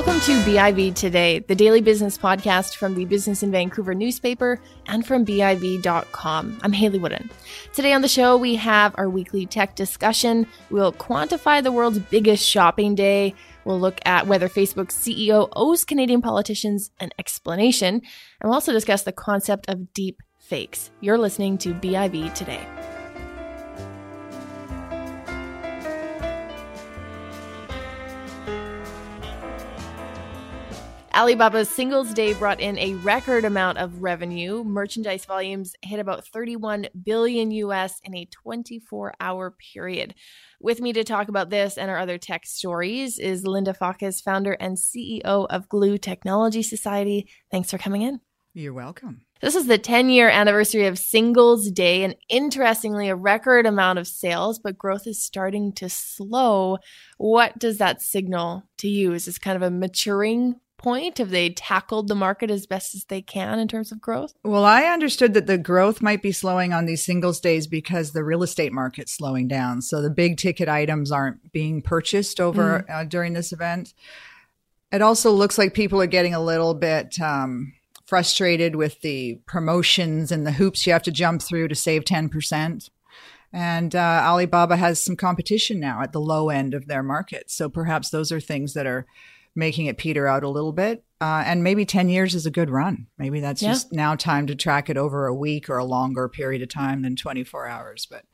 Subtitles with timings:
[0.00, 5.06] Welcome to BIV Today, the daily business podcast from the Business in Vancouver newspaper and
[5.06, 6.58] from BIV.com.
[6.62, 7.28] I'm Hayley Woodin.
[7.74, 10.46] Today on the show, we have our weekly tech discussion.
[10.70, 13.34] We'll quantify the world's biggest shopping day.
[13.66, 17.96] We'll look at whether Facebook's CEO owes Canadian politicians an explanation.
[17.96, 18.02] And
[18.44, 20.90] we'll also discuss the concept of deep fakes.
[21.02, 22.66] You're listening to BIV Today.
[31.12, 34.62] Alibaba's Singles Day brought in a record amount of revenue.
[34.62, 40.14] Merchandise volumes hit about 31 billion US in a 24 hour period.
[40.60, 44.52] With me to talk about this and our other tech stories is Linda Fawcus, founder
[44.52, 47.28] and CEO of Glue Technology Society.
[47.50, 48.20] Thanks for coming in.
[48.54, 49.22] You're welcome.
[49.40, 54.06] This is the 10 year anniversary of Singles Day, and interestingly, a record amount of
[54.06, 56.78] sales, but growth is starting to slow.
[57.16, 59.12] What does that signal to you?
[59.12, 61.18] Is this kind of a maturing point?
[61.18, 64.32] Have they tackled the market as best as they can in terms of growth?
[64.42, 68.24] Well, I understood that the growth might be slowing on these singles days because the
[68.24, 69.82] real estate market's slowing down.
[69.82, 72.94] So the big ticket items aren't being purchased over mm.
[72.94, 73.92] uh, during this event.
[74.90, 77.74] It also looks like people are getting a little bit um,
[78.06, 82.90] frustrated with the promotions and the hoops you have to jump through to save 10%.
[83.52, 87.50] And uh, Alibaba has some competition now at the low end of their market.
[87.50, 89.06] So perhaps those are things that are
[89.54, 91.04] making it peter out a little bit.
[91.20, 93.06] Uh, and maybe 10 years is a good run.
[93.18, 93.72] Maybe that's yeah.
[93.72, 97.02] just now time to track it over a week or a longer period of time
[97.02, 98.06] than 24 hours.
[98.06, 98.24] But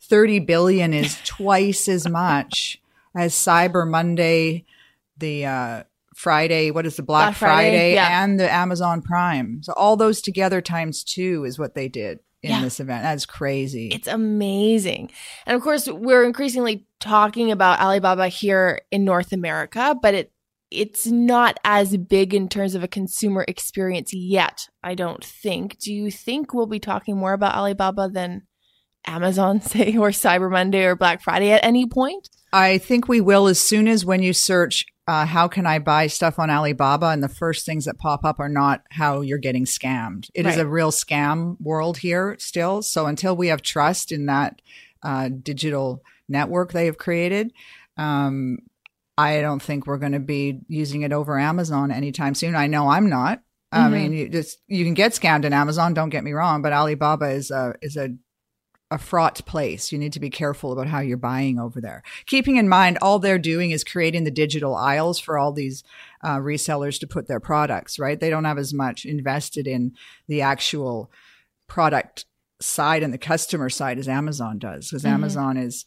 [0.00, 2.82] 30 billion is twice as much
[3.16, 4.64] as Cyber Monday,
[5.16, 5.82] the uh,
[6.16, 8.24] Friday, what is the Black, Black Friday, Friday yeah.
[8.24, 9.62] and the Amazon Prime.
[9.62, 12.60] So all those together times two is what they did in yeah.
[12.60, 13.04] this event.
[13.04, 13.88] That's crazy.
[13.88, 15.10] It's amazing.
[15.46, 20.31] And of course, we're increasingly talking about Alibaba here in North America, but it
[20.72, 25.78] it's not as big in terms of a consumer experience yet, I don't think.
[25.78, 28.42] Do you think we'll be talking more about Alibaba than
[29.06, 32.28] Amazon, say, or Cyber Monday or Black Friday at any point?
[32.52, 36.06] I think we will as soon as when you search, uh, how can I buy
[36.06, 37.06] stuff on Alibaba?
[37.06, 40.28] And the first things that pop up are not how you're getting scammed.
[40.34, 40.52] It right.
[40.52, 42.82] is a real scam world here still.
[42.82, 44.60] So until we have trust in that
[45.02, 47.52] uh, digital network they have created,
[47.96, 48.58] um,
[49.16, 52.54] I don't think we're going to be using it over Amazon anytime soon.
[52.54, 53.38] I know I'm not.
[53.72, 53.84] Mm-hmm.
[53.84, 55.94] I mean, you just you can get scammed in Amazon.
[55.94, 58.10] Don't get me wrong, but Alibaba is a is a
[58.90, 59.90] a fraught place.
[59.90, 62.02] You need to be careful about how you're buying over there.
[62.26, 65.82] Keeping in mind, all they're doing is creating the digital aisles for all these
[66.22, 67.98] uh, resellers to put their products.
[67.98, 68.20] Right?
[68.20, 69.92] They don't have as much invested in
[70.28, 71.10] the actual
[71.68, 72.26] product
[72.60, 75.14] side and the customer side as Amazon does, because mm-hmm.
[75.14, 75.86] Amazon is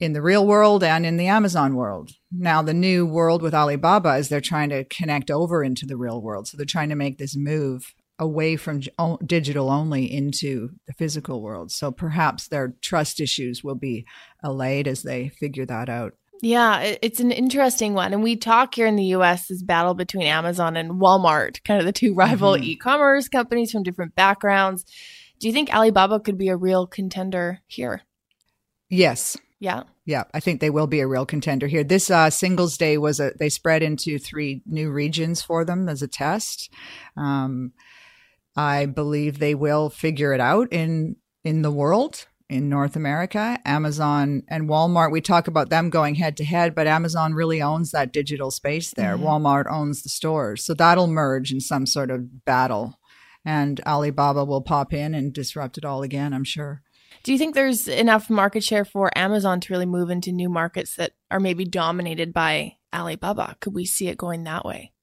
[0.00, 2.12] in the real world and in the Amazon world.
[2.30, 6.22] Now, the new world with Alibaba is they're trying to connect over into the real
[6.22, 6.46] world.
[6.46, 8.80] So they're trying to make this move away from
[9.24, 11.70] digital only into the physical world.
[11.70, 14.06] So perhaps their trust issues will be
[14.42, 16.14] allayed as they figure that out.
[16.40, 18.12] Yeah, it's an interesting one.
[18.12, 21.86] And we talk here in the US this battle between Amazon and Walmart, kind of
[21.86, 22.64] the two rival mm-hmm.
[22.64, 24.84] e commerce companies from different backgrounds.
[25.40, 28.02] Do you think Alibaba could be a real contender here?
[28.88, 29.84] Yes, yeah.
[30.04, 31.84] Yeah, I think they will be a real contender here.
[31.84, 36.02] This uh, Singles Day was a they spread into three new regions for them as
[36.02, 36.70] a test.
[37.16, 37.72] Um,
[38.56, 43.58] I believe they will figure it out in in the world in North America.
[43.64, 47.90] Amazon and Walmart, we talk about them going head to head, but Amazon really owns
[47.90, 49.16] that digital space there.
[49.16, 49.26] Mm-hmm.
[49.26, 50.64] Walmart owns the stores.
[50.64, 52.98] So that'll merge in some sort of battle.
[53.44, 56.82] And Alibaba will pop in and disrupt it all again, I'm sure.
[57.28, 60.96] Do you think there's enough market share for Amazon to really move into new markets
[60.96, 63.54] that are maybe dominated by Alibaba?
[63.60, 64.94] Could we see it going that way?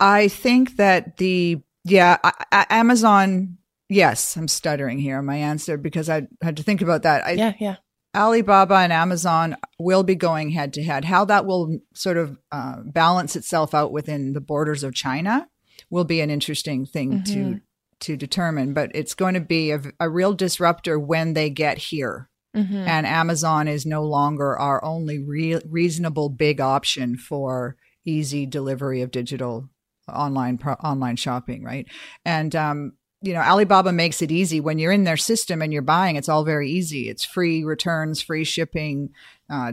[0.00, 3.58] I think that the, yeah, I, I, Amazon,
[3.88, 7.24] yes, I'm stuttering here on my answer because I had to think about that.
[7.24, 7.76] I, yeah, yeah.
[8.16, 11.04] Alibaba and Amazon will be going head to head.
[11.04, 15.46] How that will sort of uh, balance itself out within the borders of China
[15.90, 17.32] will be an interesting thing mm-hmm.
[17.34, 17.60] to
[18.00, 22.28] to determine, but it's going to be a, a real disruptor when they get here.
[22.56, 22.76] Mm-hmm.
[22.76, 29.10] And Amazon is no longer our only re- reasonable big option for easy delivery of
[29.10, 29.68] digital
[30.08, 31.86] online pro- online shopping, right?
[32.24, 35.82] And um, you know, Alibaba makes it easy when you're in their system and you're
[35.82, 36.16] buying.
[36.16, 37.08] It's all very easy.
[37.08, 39.10] It's free returns, free shipping,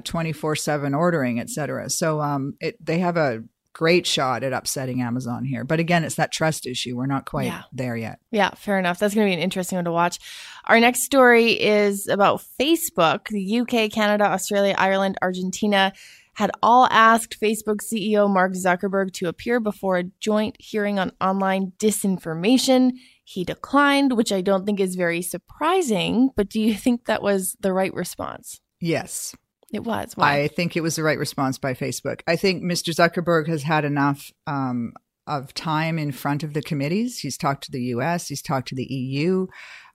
[0.04, 1.90] twenty four seven ordering, etc.
[1.90, 3.44] So um, it they have a
[3.76, 5.66] great shot at upsetting Amazon here.
[5.66, 6.96] But again, it's that trust issue.
[6.96, 7.64] We're not quite yeah.
[7.74, 8.20] there yet.
[8.32, 9.00] Yeah, fair enough.
[9.00, 10.18] That's going to be an interesting one to watch.
[10.64, 13.28] Our next story is about Facebook.
[13.28, 15.92] The UK, Canada, Australia, Ireland, Argentina
[16.36, 21.74] had all asked Facebook CEO Mark Zuckerberg to appear before a joint hearing on online
[21.78, 22.92] disinformation.
[23.26, 27.58] He declined, which I don't think is very surprising, but do you think that was
[27.60, 28.62] the right response?
[28.80, 29.36] Yes.
[29.74, 30.16] It was.
[30.16, 30.42] Why?
[30.42, 32.22] I think it was the right response by Facebook.
[32.28, 32.94] I think Mr.
[32.94, 34.94] Zuckerberg has had enough um,
[35.28, 37.20] of time in front of the committees.
[37.20, 39.48] He's talked to the US, he's talked to the EU.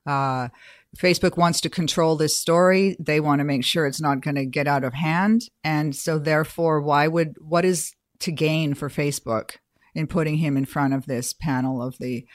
[0.07, 0.49] Uh,
[0.97, 2.97] Facebook wants to control this story.
[2.99, 5.43] They want to make sure it's not going to get out of hand.
[5.63, 9.57] And so, therefore, why would what is to gain for Facebook
[9.95, 12.27] in putting him in front of this panel of the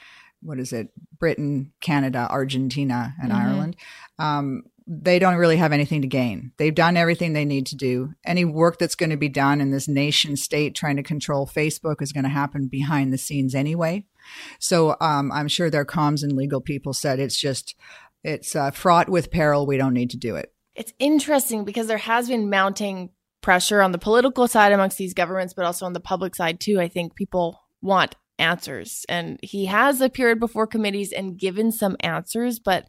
[0.42, 0.88] what is it,
[1.18, 3.40] Britain, Canada, Argentina, and mm-hmm.
[3.40, 3.76] Ireland?
[4.18, 6.52] Um, they don't really have anything to gain.
[6.58, 8.14] They've done everything they need to do.
[8.24, 12.00] Any work that's going to be done in this nation state trying to control Facebook
[12.00, 14.04] is going to happen behind the scenes anyway.
[14.60, 17.74] So um, I'm sure their comms and legal people said it's just
[18.22, 19.66] it's uh, fraught with peril.
[19.66, 20.52] We don't need to do it.
[20.74, 23.10] It's interesting because there has been mounting
[23.40, 26.80] pressure on the political side amongst these governments, but also on the public side too.
[26.80, 32.58] I think people want answers, and he has appeared before committees and given some answers,
[32.58, 32.86] but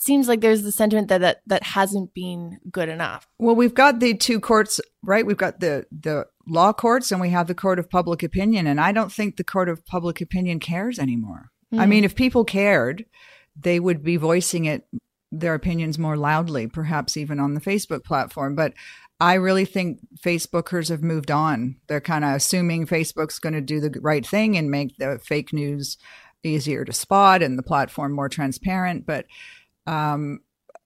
[0.00, 3.28] seems like there's the sentiment that, that that hasn't been good enough.
[3.38, 5.26] Well, we've got the two courts, right?
[5.26, 8.80] We've got the the law courts and we have the court of public opinion, and
[8.80, 11.50] I don't think the court of public opinion cares anymore.
[11.72, 11.80] Mm-hmm.
[11.80, 13.04] I mean, if people cared,
[13.56, 14.86] they would be voicing it
[15.32, 18.56] their opinions more loudly, perhaps even on the Facebook platform.
[18.56, 18.74] But
[19.20, 21.76] I really think Facebookers have moved on.
[21.86, 25.52] They're kind of assuming Facebook's going to do the right thing and make the fake
[25.52, 25.98] news
[26.42, 29.06] easier to spot and the platform more transparent.
[29.06, 29.26] But
[29.86, 30.40] um,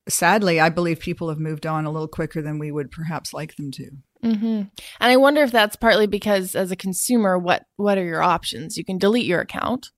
[0.09, 3.57] sadly, I believe people have moved on a little quicker than we would perhaps like
[3.57, 3.91] them to.
[4.25, 4.45] Mm-hmm.
[4.45, 4.71] And
[5.01, 8.77] I wonder if that's partly because, as a consumer, what what are your options?
[8.77, 9.91] You can delete your account.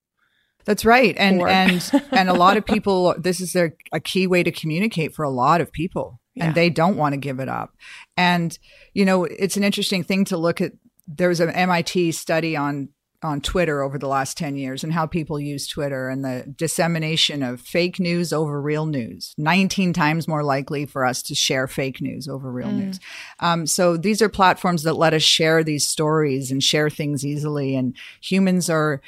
[0.64, 3.14] That's right, and or- and and a lot of people.
[3.18, 6.46] This is their a key way to communicate for a lot of people, yeah.
[6.46, 7.74] and they don't want to give it up.
[8.16, 8.58] And
[8.94, 10.72] you know, it's an interesting thing to look at.
[11.08, 12.88] There was an MIT study on
[13.26, 17.42] on Twitter over the last 10 years and how people use Twitter and the dissemination
[17.42, 19.34] of fake news over real news.
[19.36, 22.84] 19 times more likely for us to share fake news over real mm.
[22.84, 23.00] news.
[23.40, 27.76] Um, so these are platforms that let us share these stories and share things easily.
[27.76, 29.02] And humans are,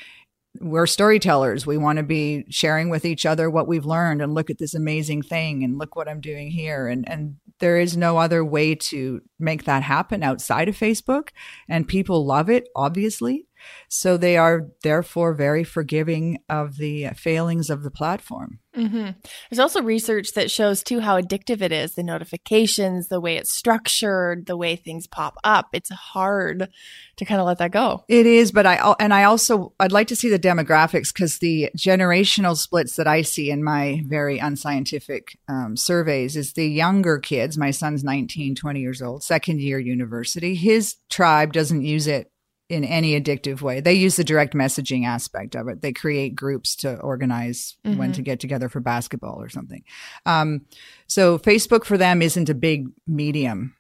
[0.60, 1.66] we're storytellers.
[1.66, 4.74] We want to be sharing with each other what we've learned and look at this
[4.74, 6.88] amazing thing and look what I'm doing here.
[6.88, 11.30] And, and there is no other way to make that happen outside of Facebook.
[11.68, 13.47] And people love it, obviously.
[13.88, 18.60] So they are therefore very forgiving of the failings of the platform.
[18.76, 19.10] Mm-hmm.
[19.50, 23.52] There's also research that shows too how addictive it is the notifications, the way it's
[23.52, 25.68] structured, the way things pop up.
[25.72, 26.68] It's hard
[27.16, 28.04] to kind of let that go.
[28.08, 31.70] It is, but I, and I also, I'd like to see the demographics because the
[31.76, 37.58] generational splits that I see in my very unscientific um, surveys is the younger kids.
[37.58, 40.54] My son's 19, 20 years old, second year university.
[40.54, 42.30] His tribe doesn't use it
[42.68, 43.80] in any addictive way.
[43.80, 45.80] They use the direct messaging aspect of it.
[45.80, 47.98] They create groups to organize mm-hmm.
[47.98, 49.84] when to get together for basketball or something.
[50.26, 50.66] Um,
[51.06, 53.74] so Facebook for them isn't a big medium.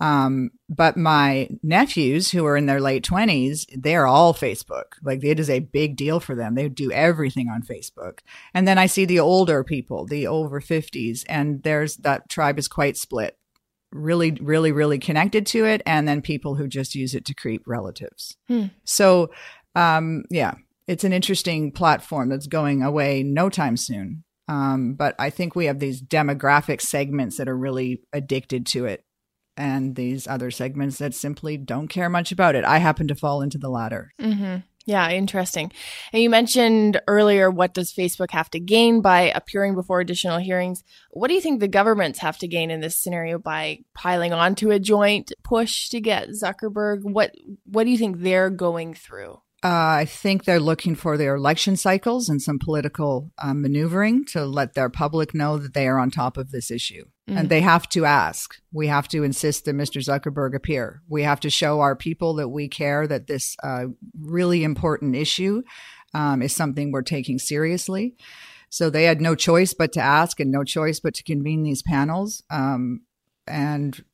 [0.00, 4.94] Um, but my nephews who are in their late twenties, they're all Facebook.
[5.02, 6.54] Like it is a big deal for them.
[6.54, 8.18] They do everything on Facebook.
[8.52, 12.66] And then I see the older people, the over fifties, and there's that tribe is
[12.68, 13.38] quite split
[13.94, 17.62] really, really, really connected to it, and then people who just use it to creep
[17.66, 18.36] relatives.
[18.48, 18.66] Hmm.
[18.84, 19.30] So,
[19.74, 20.54] um, yeah,
[20.86, 24.24] it's an interesting platform that's going away no time soon.
[24.46, 29.04] Um, but I think we have these demographic segments that are really addicted to it,
[29.56, 32.64] and these other segments that simply don't care much about it.
[32.64, 34.12] I happen to fall into the latter.
[34.20, 34.56] Mm-hmm.
[34.86, 35.72] Yeah, interesting.
[36.12, 40.84] And you mentioned earlier what does Facebook have to gain by appearing before additional hearings?
[41.10, 44.70] What do you think the governments have to gain in this scenario by piling onto
[44.70, 47.00] a joint push to get Zuckerberg?
[47.02, 47.32] What
[47.64, 49.40] what do you think they're going through?
[49.64, 54.44] Uh, I think they're looking for their election cycles and some political uh, maneuvering to
[54.44, 57.06] let their public know that they are on top of this issue.
[57.28, 57.38] Mm-hmm.
[57.38, 58.56] And they have to ask.
[58.70, 60.02] We have to insist that Mr.
[60.02, 61.00] Zuckerberg appear.
[61.08, 63.86] We have to show our people that we care that this uh,
[64.20, 65.62] really important issue
[66.12, 68.14] um, is something we're taking seriously.
[68.68, 71.82] So they had no choice but to ask and no choice but to convene these
[71.82, 72.42] panels.
[72.50, 73.02] Um,
[73.46, 74.04] and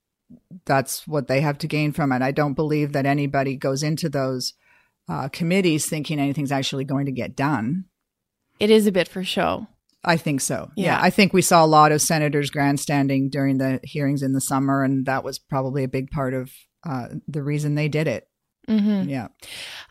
[0.64, 2.23] that's what they have to gain from it.
[2.23, 4.55] I don't believe that anybody goes into those
[5.09, 7.87] uh, committees thinking anything's actually going to get done.
[8.61, 9.67] It is a bit for show.
[10.04, 10.71] I think so.
[10.76, 10.97] Yeah.
[10.97, 10.99] yeah.
[11.02, 14.83] I think we saw a lot of senators grandstanding during the hearings in the summer,
[14.83, 16.50] and that was probably a big part of
[16.85, 18.26] uh, the reason they did it.
[18.69, 19.09] Mm-hmm.
[19.09, 19.28] Yeah.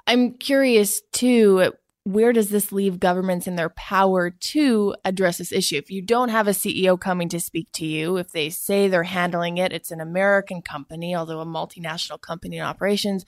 [0.07, 1.73] I'm curious too.
[2.05, 5.75] where does this leave governments in their power to address this issue?
[5.75, 9.03] If you don't have a CEO coming to speak to you, if they say they're
[9.03, 13.25] handling it, it's an American company, although a multinational company in operations,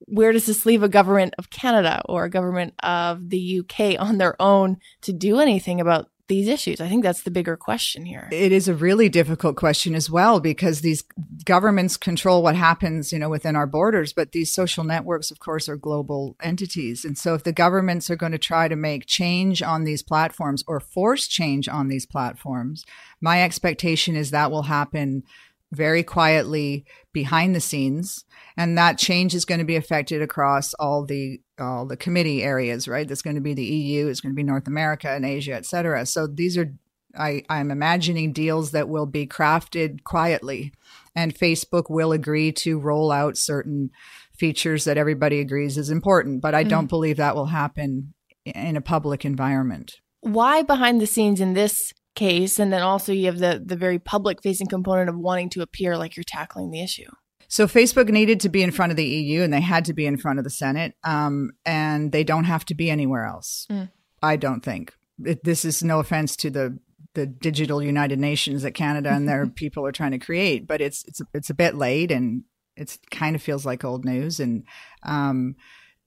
[0.00, 4.18] where does this leave a government of Canada or a government of the UK on
[4.18, 6.80] their own to do anything about these issues?
[6.80, 8.28] I think that's the bigger question here.
[8.32, 11.04] It is a really difficult question as well because these
[11.44, 15.68] governments control what happens, you know, within our borders, but these social networks of course
[15.68, 17.04] are global entities.
[17.04, 20.64] And so if the governments are going to try to make change on these platforms
[20.66, 22.84] or force change on these platforms,
[23.20, 25.22] my expectation is that will happen
[25.72, 28.24] very quietly behind the scenes
[28.56, 32.86] and that change is going to be affected across all the all the committee areas
[32.86, 33.08] right?
[33.08, 35.66] That's going to be the eu it's going to be north america and asia et
[35.66, 36.06] cetera.
[36.06, 36.72] So these are
[37.18, 40.74] I, i'm imagining deals that will be crafted quietly
[41.14, 43.88] and facebook will agree to roll out certain
[44.38, 46.68] features that everybody agrees is important but i mm-hmm.
[46.68, 48.12] don't believe that will happen
[48.54, 49.96] in a public environment.
[50.20, 53.98] Why behind the scenes in this case and then also you have the the very
[53.98, 57.10] public facing component of wanting to appear like you're tackling the issue
[57.48, 60.06] so Facebook needed to be in front of the EU and they had to be
[60.06, 63.66] in front of the Senate, um, and they don't have to be anywhere else.
[63.70, 63.90] Mm.
[64.22, 64.92] I don't think
[65.24, 66.78] it, this is no offense to the
[67.14, 71.04] the digital United Nations that Canada and their people are trying to create, but it's
[71.06, 72.44] it's it's a bit late and
[72.76, 74.64] it's kind of feels like old news and
[75.02, 75.56] um,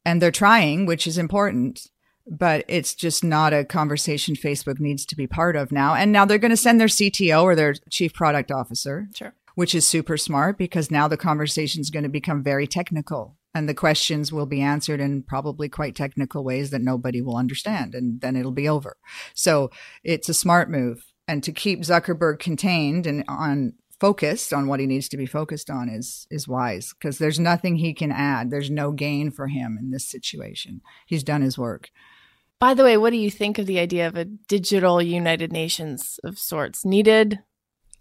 [0.05, 1.87] and they're trying, which is important
[2.29, 5.95] but it's just not a conversation Facebook needs to be part of now.
[5.95, 9.33] And now they're going to send their CTO or their chief product officer, sure.
[9.55, 13.67] which is super smart because now the conversation is going to become very technical and
[13.67, 18.21] the questions will be answered in probably quite technical ways that nobody will understand and
[18.21, 18.97] then it'll be over.
[19.33, 19.71] So
[20.03, 21.05] it's a smart move.
[21.27, 25.69] And to keep Zuckerberg contained and on focused on what he needs to be focused
[25.69, 28.49] on is is wise because there's nothing he can add.
[28.49, 30.81] There's no gain for him in this situation.
[31.05, 31.89] He's done his work.
[32.59, 36.19] By the way, what do you think of the idea of a digital United Nations
[36.23, 36.83] of sorts?
[36.83, 37.39] Needed?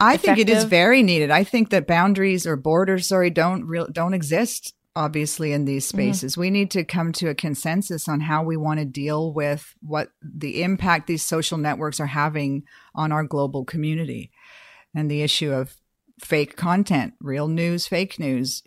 [0.00, 0.36] I effective?
[0.36, 1.30] think it is very needed.
[1.30, 5.98] I think that boundaries or borders, sorry, don't real don't exist obviously in these mm-hmm.
[5.98, 6.32] spaces.
[6.32, 6.40] Mm-hmm.
[6.40, 10.10] We need to come to a consensus on how we want to deal with what
[10.20, 14.32] the impact these social networks are having on our global community
[14.94, 15.76] and the issue of
[16.20, 18.62] fake content, real news, fake news.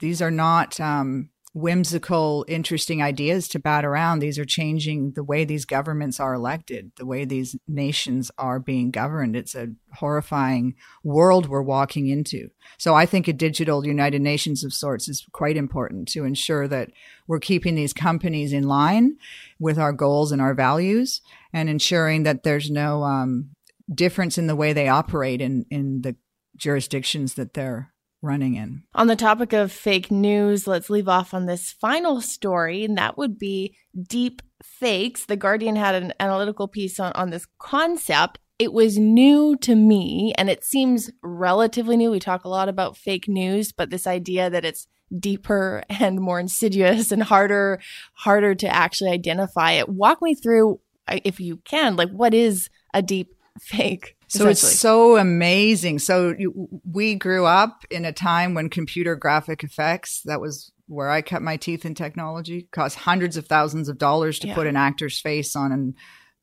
[0.00, 4.20] These are not um, whimsical, interesting ideas to bat around.
[4.20, 8.92] These are changing the way these governments are elected, the way these nations are being
[8.92, 9.34] governed.
[9.34, 12.50] It's a horrifying world we're walking into.
[12.78, 16.90] So I think a digital United Nations of sorts is quite important to ensure that
[17.26, 19.16] we're keeping these companies in line
[19.58, 21.20] with our goals and our values
[21.52, 23.50] and ensuring that there's no um,
[23.92, 26.14] difference in the way they operate in, in the
[26.56, 27.92] jurisdictions that they're
[28.22, 28.82] running in.
[28.94, 33.16] On the topic of fake news, let's leave off on this final story, and that
[33.16, 33.76] would be
[34.08, 35.24] deep fakes.
[35.24, 38.38] The Guardian had an analytical piece on, on this concept.
[38.58, 42.10] It was new to me, and it seems relatively new.
[42.10, 44.86] We talk a lot about fake news, but this idea that it's
[45.18, 47.80] deeper and more insidious and harder
[48.14, 49.88] harder to actually identify it.
[49.88, 54.16] Walk me through uh, if you can, like what is a deep fake?
[54.30, 55.98] So it's so amazing.
[55.98, 61.10] So you, we grew up in a time when computer graphic effects, that was where
[61.10, 64.54] I cut my teeth in technology, cost hundreds of thousands of dollars to yeah.
[64.54, 65.94] put an actor's face on an,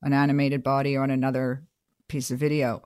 [0.02, 1.64] an animated body or on another
[2.10, 2.82] piece of video.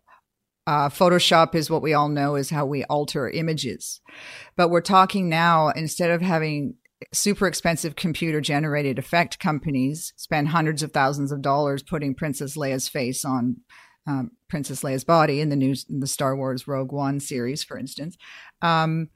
[0.67, 4.01] Uh, Photoshop is what we all know is how we alter images.
[4.55, 6.75] But we're talking now, instead of having
[7.11, 12.87] super expensive computer generated effect companies spend hundreds of thousands of dollars putting Princess Leia's
[12.87, 13.57] face on
[14.07, 18.17] um, Princess Leia's body in the new the Star Wars Rogue One series, for instance.
[18.61, 19.09] Um,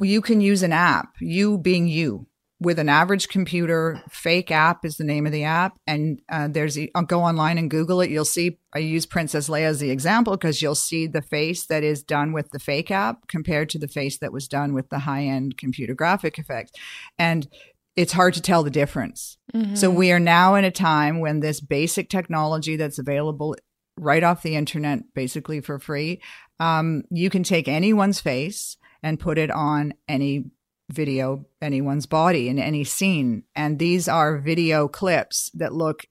[0.00, 2.26] you can use an app, you being you,
[2.60, 4.02] with an average computer.
[4.10, 7.58] Fake app is the name of the app, and uh, there's a, I'll go online
[7.58, 8.10] and Google it.
[8.10, 8.58] You'll see.
[8.74, 12.32] I use Princess Leia as the example because you'll see the face that is done
[12.32, 15.58] with the fake app compared to the face that was done with the high end
[15.58, 16.72] computer graphic effects,
[17.18, 17.48] and
[17.96, 19.36] it's hard to tell the difference.
[19.54, 19.74] Mm-hmm.
[19.74, 23.56] So we are now in a time when this basic technology that's available
[23.98, 26.22] right off the internet, basically for free,
[26.58, 30.44] um, you can take anyone's face and put it on any
[30.90, 33.44] video, anyone's body in any scene.
[33.54, 36.06] And these are video clips that look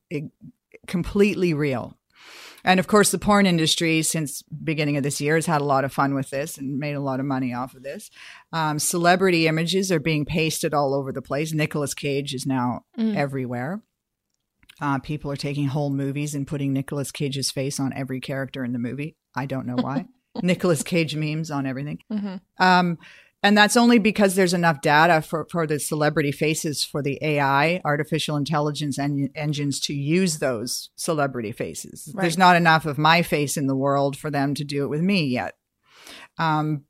[0.87, 1.97] completely real.
[2.63, 5.83] And of course, the porn industry since beginning of this year has had a lot
[5.83, 8.09] of fun with this and made a lot of money off of this.
[8.53, 11.53] Um, celebrity images are being pasted all over the place.
[11.53, 13.15] Nicolas Cage is now mm.
[13.15, 13.81] everywhere.
[14.79, 18.73] Uh, people are taking whole movies and putting Nicolas Cage's face on every character in
[18.73, 19.15] the movie.
[19.35, 20.05] I don't know why.
[20.41, 21.99] Nicolas Cage memes on everything.
[22.11, 22.63] Mm-hmm.
[22.63, 22.97] Um,
[23.43, 27.81] And that's only because there's enough data for, for the celebrity faces for the AI,
[27.83, 32.11] artificial intelligence en- engines to use those celebrity faces.
[32.13, 32.21] Right.
[32.21, 35.01] There's not enough of my face in the world for them to do it with
[35.01, 35.55] me yet.
[36.37, 36.83] Um,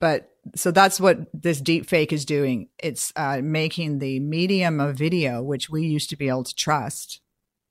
[0.00, 2.68] but so that's what this deep fake is doing.
[2.82, 7.20] It's uh, making the medium of video, which we used to be able to trust.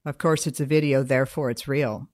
[0.05, 2.09] Of course, it's a video, therefore it's real.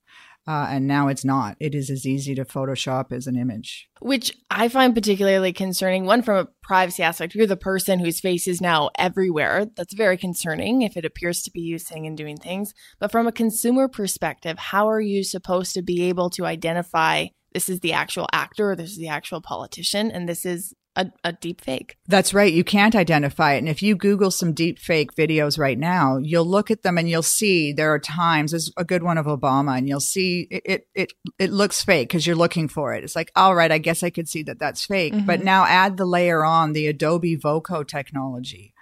[0.48, 1.58] Uh, and now it's not.
[1.60, 3.90] It is as easy to Photoshop as an image.
[4.00, 6.06] Which I find particularly concerning.
[6.06, 9.66] One, from a privacy aspect, you're the person whose face is now everywhere.
[9.76, 12.74] That's very concerning if it appears to be you saying and doing things.
[13.00, 17.70] But from a consumer perspective, how are you supposed to be able to identify this
[17.70, 21.34] is the actual actor or this is the actual politician and this is a, a
[21.34, 21.98] deep fake.
[22.08, 22.52] That's right.
[22.52, 23.60] You can't identify it.
[23.60, 27.10] And if you Google some deep fake videos right now, you'll look at them and
[27.10, 30.64] you'll see there are times, there's a good one of Obama, and you'll see it,
[30.66, 33.04] it, it, it looks fake because you're looking for it.
[33.04, 35.14] It's like, all right, I guess I could see that that's fake.
[35.14, 35.26] Mm-hmm.
[35.26, 38.74] But now add the layer on the Adobe Voco technology.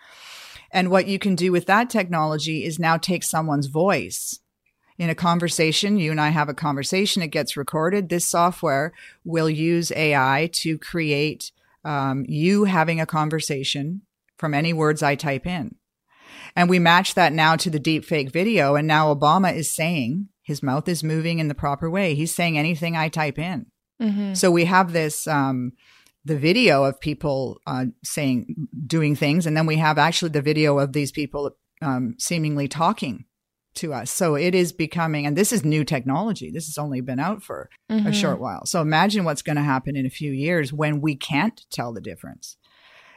[0.71, 4.39] And what you can do with that technology is now take someone's voice
[4.97, 8.09] in a conversation, you and I have a conversation, it gets recorded.
[8.09, 8.93] This software
[9.25, 11.51] will use AI to create
[11.83, 14.01] um, you having a conversation
[14.37, 15.75] from any words I type in.
[16.55, 18.75] And we match that now to the deep fake video.
[18.75, 22.15] And now Obama is saying his mouth is moving in the proper way.
[22.15, 23.67] He's saying anything I type in.
[24.01, 24.33] Mm-hmm.
[24.33, 25.71] So we have this, um,
[26.25, 29.45] the video of people uh, saying, doing things.
[29.45, 33.25] And then we have actually the video of these people um, seemingly talking
[33.75, 34.11] to us.
[34.11, 36.51] So it is becoming, and this is new technology.
[36.51, 38.07] This has only been out for mm-hmm.
[38.07, 38.65] a short while.
[38.65, 42.01] So imagine what's going to happen in a few years when we can't tell the
[42.01, 42.57] difference.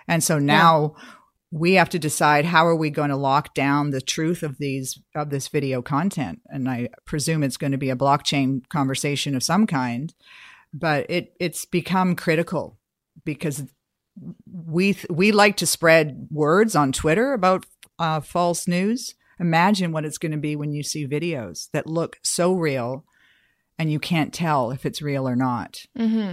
[0.09, 1.05] And so now yeah.
[1.51, 4.99] we have to decide how are we going to lock down the truth of these
[5.15, 6.41] of this video content.
[6.47, 10.15] And I presume it's going to be a blockchain conversation of some kind,
[10.73, 12.79] but it it's become critical
[13.25, 13.65] because
[14.47, 17.67] we we like to spread words on Twitter about
[17.99, 22.19] uh, false news Imagine what it's going to be when you see videos that look
[22.23, 23.05] so real
[23.79, 25.79] and you can't tell if it's real or not.
[25.99, 26.33] Mm-hmm.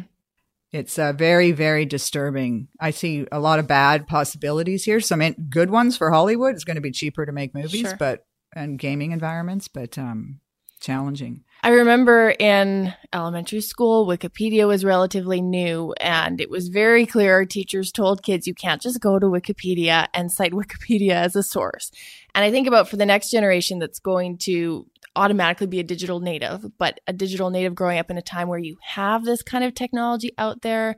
[0.72, 2.68] It's uh, very, very disturbing.
[2.80, 5.00] I see a lot of bad possibilities here.
[5.00, 6.56] Some good ones for Hollywood.
[6.56, 7.96] It's going to be cheaper to make movies, sure.
[7.98, 10.40] but and gaming environments, but um,
[10.84, 11.44] challenging.
[11.66, 17.46] I remember in elementary school, Wikipedia was relatively new, and it was very clear our
[17.46, 21.90] teachers told kids you can't just go to Wikipedia and cite Wikipedia as a source.
[22.36, 26.20] And I think about for the next generation that's going to automatically be a digital
[26.20, 29.64] native, but a digital native growing up in a time where you have this kind
[29.64, 30.98] of technology out there,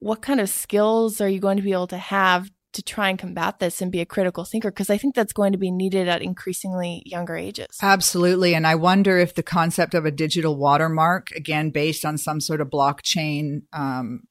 [0.00, 3.18] what kind of skills are you going to be able to have to try and
[3.18, 6.08] combat this and be a critical thinker because I think that's going to be needed
[6.08, 7.78] at increasingly younger ages.
[7.82, 8.54] Absolutely.
[8.54, 12.60] And I wonder if the concept of a digital watermark, again, based on some sort
[12.60, 14.22] of blockchain um,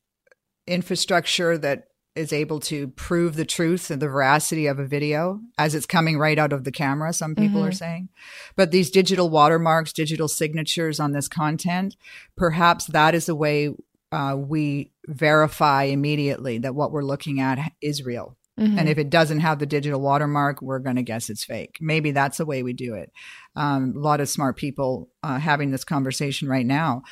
[0.68, 5.74] infrastructure that is able to prove the truth and the veracity of a video as
[5.74, 7.70] it's coming right out of the camera, some people mm-hmm.
[7.70, 8.10] are saying.
[8.58, 11.96] But these digital watermarks, digital signatures on this content,
[12.36, 13.70] perhaps that is a way
[14.12, 18.38] uh, we verify immediately that what we're looking at is real.
[18.60, 18.78] Mm-hmm.
[18.78, 21.78] And if it doesn't have the digital watermark, we're going to guess it's fake.
[21.80, 23.12] Maybe that's the way we do it.
[23.56, 27.04] Um, a lot of smart people uh, having this conversation right now.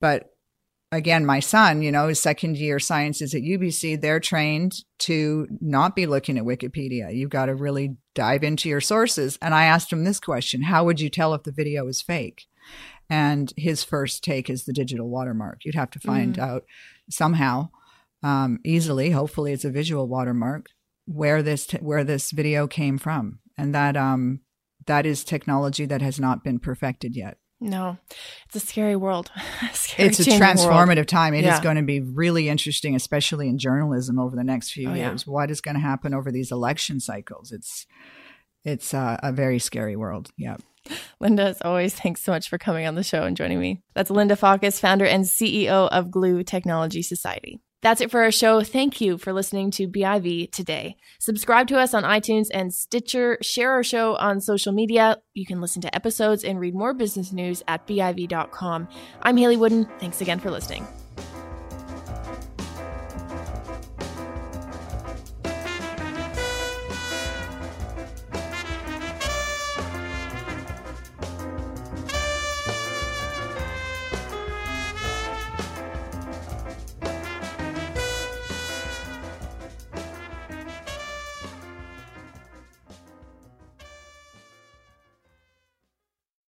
[0.00, 0.34] But
[0.90, 5.94] again, my son, you know, his second year sciences at UBC, they're trained to not
[5.94, 7.14] be looking at Wikipedia.
[7.14, 9.38] You've got to really dive into your sources.
[9.40, 12.46] And I asked him this question How would you tell if the video is fake?
[13.10, 15.64] And his first take is the digital watermark.
[15.64, 16.42] You'd have to find mm.
[16.42, 16.64] out
[17.10, 17.70] somehow,
[18.22, 19.10] um, easily.
[19.10, 20.66] Hopefully, it's a visual watermark
[21.06, 24.40] where this t- where this video came from, and that um,
[24.86, 27.38] that is technology that has not been perfected yet.
[27.60, 27.98] No,
[28.46, 29.32] it's a scary world.
[29.72, 31.08] scary it's a transformative world.
[31.08, 31.34] time.
[31.34, 31.54] It yeah.
[31.54, 35.24] is going to be really interesting, especially in journalism over the next few oh, years.
[35.26, 35.32] Yeah.
[35.32, 37.50] What is going to happen over these election cycles?
[37.50, 37.86] It's
[38.64, 40.30] it's uh, a very scary world.
[40.36, 40.56] Yeah.
[41.20, 43.82] Linda, as always, thanks so much for coming on the show and joining me.
[43.94, 47.60] That's Linda Fawcus, founder and CEO of Glue Technology Society.
[47.80, 48.62] That's it for our show.
[48.62, 50.96] Thank you for listening to BIV today.
[51.20, 53.38] Subscribe to us on iTunes and Stitcher.
[53.40, 55.18] Share our show on social media.
[55.34, 58.88] You can listen to episodes and read more business news at BIV.com.
[59.22, 59.86] I'm Hayley Woodin.
[60.00, 60.88] Thanks again for listening.